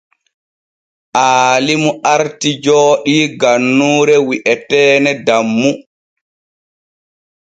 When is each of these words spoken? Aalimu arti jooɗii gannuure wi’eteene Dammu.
Aalimu 1.23 1.91
arti 2.13 2.49
jooɗii 2.63 3.25
gannuure 3.39 4.15
wi’eteene 4.27 5.11
Dammu. 5.25 5.71